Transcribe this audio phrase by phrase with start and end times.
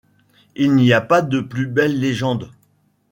[0.55, 2.49] Il n’y a pas de plus belle légende.